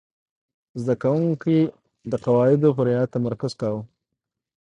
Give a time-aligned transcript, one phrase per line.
[0.81, 1.57] زده کوونکي
[2.11, 3.81] د قواعدو په رعایت تمرکز کاوه.